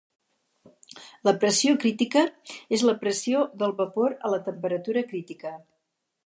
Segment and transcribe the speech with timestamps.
[1.27, 2.23] La pressió crítica
[2.77, 5.55] és la pressió del vapor a la temperatura crítica.